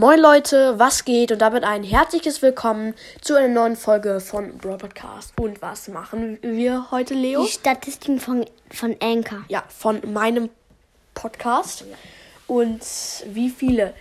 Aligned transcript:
Moin 0.00 0.20
Leute, 0.20 0.78
was 0.78 1.04
geht? 1.04 1.32
Und 1.32 1.40
damit 1.40 1.64
ein 1.64 1.82
herzliches 1.82 2.40
Willkommen 2.40 2.94
zu 3.20 3.34
einer 3.34 3.48
neuen 3.48 3.74
Folge 3.74 4.20
von 4.20 4.56
Brawl 4.56 4.78
Podcast. 4.78 5.32
Und 5.40 5.60
was 5.60 5.88
machen 5.88 6.38
wir 6.40 6.92
heute, 6.92 7.14
Leo? 7.14 7.42
Die 7.42 7.50
Statistiken 7.50 8.20
von, 8.20 8.46
von 8.70 8.94
Anchor. 9.02 9.44
Ja, 9.48 9.64
von 9.66 10.00
meinem 10.12 10.50
Podcast. 11.14 11.84
Und 12.46 12.80
wie 13.26 13.50
viele 13.50 13.92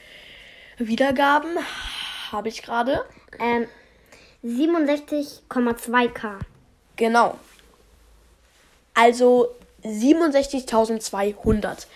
Wiedergaben 0.77 1.57
habe 2.31 2.49
ich 2.49 2.61
gerade? 2.61 3.03
Ähm, 3.39 3.65
67,2k. 4.45 6.33
Genau. 6.95 7.39
Also 8.93 9.47
67.200 9.83 11.87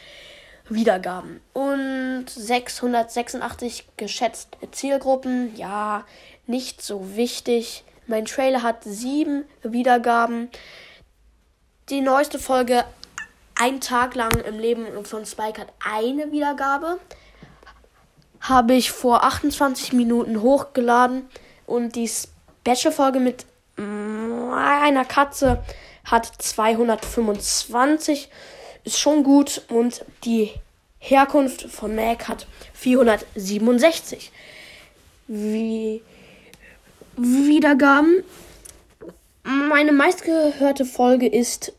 Wiedergaben 0.70 1.42
und 1.54 2.26
686 2.28 3.88
geschätzte 3.98 4.72
Zielgruppen. 4.72 5.56
Ja, 5.56 6.06
nicht 6.48 6.82
so 6.82 7.16
wichtig. 7.16 7.84
Mein 8.08 8.26
Trailer 8.26 8.64
hat 8.64 8.84
sieben 8.84 9.46
Wiedergaben. 9.64 10.50
Die 11.90 12.02
neueste 12.02 12.40
Folge, 12.40 12.84
ein 13.56 13.82
Tag 13.82 14.16
lang 14.16 14.32
im 14.48 14.60
Leben 14.60 14.86
von 15.06 15.26
Spike, 15.26 15.62
hat 15.62 15.74
eine 15.86 16.32
Wiedergabe. 16.32 17.00
Habe 18.40 18.74
ich 18.74 18.92
vor 18.92 19.24
28 19.24 19.94
Minuten 19.94 20.42
hochgeladen. 20.42 21.30
Und 21.66 21.96
die 21.96 22.10
Special-Folge 22.10 23.20
mit 23.20 23.46
einer 23.78 25.06
Katze 25.06 25.64
hat 26.06 26.26
225 26.26 28.30
ist 28.84 29.00
schon 29.00 29.24
gut 29.24 29.62
und 29.70 30.06
die 30.24 30.52
Herkunft 31.00 31.64
von 31.64 31.96
Mac 31.96 32.28
hat 32.28 32.46
467 32.74 34.32
Wie 35.28 36.02
Wiedergaben. 37.18 38.24
Meine 39.44 39.92
meistgehörte 39.92 40.86
Folge 40.86 41.28
ist, 41.28 41.74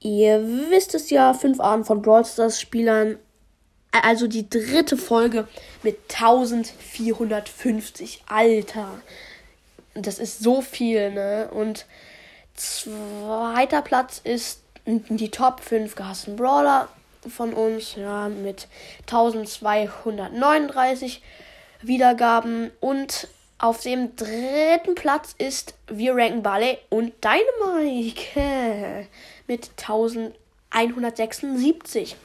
ihr 0.00 0.42
wisst 0.70 0.94
es 0.94 1.10
ja, 1.10 1.34
fünf 1.34 1.60
Arten 1.60 1.84
von 1.84 2.00
Brawl 2.02 2.24
Stars 2.24 2.60
Spielern. 2.60 3.18
Also 3.90 4.28
die 4.28 4.48
dritte 4.48 4.96
Folge 4.96 5.48
mit 5.82 5.98
1450. 6.14 8.22
Alter. 8.28 9.02
Das 9.94 10.20
ist 10.20 10.38
so 10.40 10.62
viel, 10.62 11.10
ne? 11.10 11.50
Und 11.52 11.86
zweiter 12.54 13.82
Platz 13.82 14.20
ist 14.22 14.62
die 14.98 15.30
Top 15.30 15.60
5 15.60 15.94
gehassten 15.94 16.36
Brawler 16.36 16.88
von 17.28 17.52
uns, 17.52 17.96
ja, 17.96 18.28
mit 18.28 18.68
1239 19.02 21.20
Wiedergaben. 21.82 22.70
Und 22.80 23.28
auf 23.58 23.82
dem 23.82 24.16
dritten 24.16 24.94
Platz 24.94 25.34
ist 25.36 25.74
Wir 25.86 26.14
ranken 26.14 26.42
Ballet 26.42 26.78
und 26.88 27.12
Dynamike 27.22 29.06
mit 29.46 29.68
1176 29.78 32.16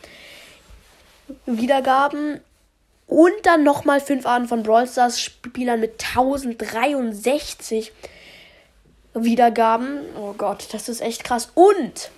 Wiedergaben. 1.45 2.39
Und 3.07 3.33
dann 3.44 3.63
nochmal 3.63 4.02
fünf 4.02 4.25
Arten 4.25 4.47
von 4.47 4.63
Brawl 4.63 4.88
Stars 4.88 5.22
Spielern 5.22 5.79
mit 5.79 6.03
1063 6.03 7.91
Wiedergaben. 9.13 10.00
Oh 10.19 10.33
Gott, 10.33 10.69
das 10.72 10.89
ist 10.89 11.02
echt 11.02 11.23
krass. 11.23 11.52
Und 11.53 12.09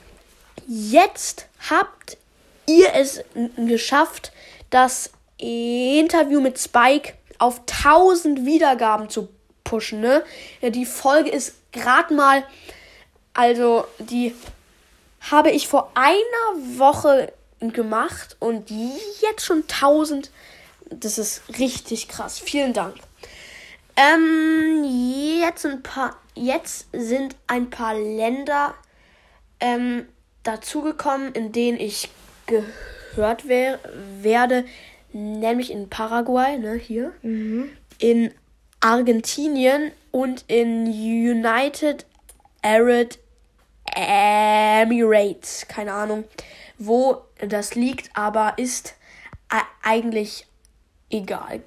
jetzt 0.68 1.48
habt 1.70 2.18
ihr 2.66 2.94
es 2.94 3.24
geschafft, 3.56 4.32
das 4.70 5.12
Interview 5.38 6.42
mit 6.42 6.60
Spike 6.60 7.14
auf 7.40 7.62
1000 7.84 8.46
Wiedergaben 8.46 9.10
zu 9.10 9.30
pushen. 9.64 10.02
Ne? 10.02 10.24
Ja, 10.62 10.70
die 10.70 10.86
Folge 10.86 11.30
ist 11.30 11.56
gerade 11.72 12.14
mal, 12.14 12.44
also 13.34 13.86
die 14.00 14.34
habe 15.32 15.52
ich 15.52 15.68
vor 15.68 15.92
einer 15.94 16.80
Woche 16.80 17.34
gemacht 17.60 18.36
und 18.40 18.70
jetzt 18.70 19.46
schon 19.46 19.64
1000. 19.64 20.32
Das 20.90 21.18
ist 21.18 21.42
richtig 21.60 22.08
krass. 22.08 22.40
Vielen 22.40 22.74
Dank. 22.74 22.96
Ähm, 23.96 24.86
jetzt 25.42 25.66
ein 25.66 25.82
paar, 25.84 26.16
jetzt 26.36 26.88
sind 26.94 27.36
ein 27.48 27.70
paar 27.70 27.96
Länder 27.96 28.76
ähm, 29.60 30.08
dazugekommen, 30.48 31.34
in 31.34 31.52
denen 31.52 31.80
ich 31.80 32.10
gehört 32.46 33.48
wer 33.48 33.80
werde, 34.22 34.66
nämlich 35.12 35.72
in 35.72 35.90
Paraguay, 35.90 36.58
ne, 36.58 36.76
hier, 36.76 37.12
mhm. 37.22 37.70
in 38.00 38.32
Argentinien 38.80 39.92
und 40.12 40.46
in 40.48 40.86
United 40.88 42.06
Arab 42.62 43.18
Emirates, 43.96 45.66
keine 45.68 45.94
Ahnung, 45.94 46.26
wo 46.78 47.24
das 47.40 47.76
liegt, 47.76 48.10
aber 48.16 48.54
ist 48.58 48.96
eigentlich 49.82 50.46
egal. 51.10 51.62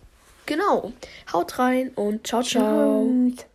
Genau. 0.47 0.93
Haut 1.33 1.59
rein 1.59 1.91
und 1.95 2.27
ciao, 2.27 2.43
ciao. 2.43 3.09
ciao. 3.33 3.50